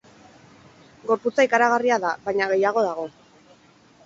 Gorputza 1.11 1.45
ikaragarria 1.49 2.01
da, 2.07 2.15
baina 2.27 2.51
gehiago 2.55 2.87
dago. 2.89 3.07